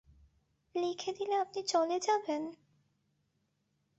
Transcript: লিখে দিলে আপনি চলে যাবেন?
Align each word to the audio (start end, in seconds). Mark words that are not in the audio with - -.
লিখে 0.75 1.11
দিলে 1.13 1.35
আপনি 1.35 1.61
চলে 1.63 1.97
যাবেন? 1.99 2.41